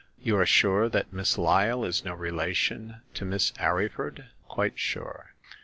You 0.19 0.35
are 0.39 0.47
sure 0.47 0.89
that 0.89 1.13
Miss 1.13 1.37
Lyle 1.37 1.85
is 1.85 2.03
no 2.03 2.15
relation 2.15 3.01
to 3.13 3.23
Mrs. 3.23 3.53
Arryford?"" 3.59 4.29
Quite 4.55 4.79
sure. 4.79 5.35